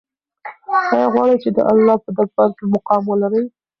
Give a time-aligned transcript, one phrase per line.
[0.93, 3.43] آیا غواړې چې د الله په دربار کې مقام ولرې؟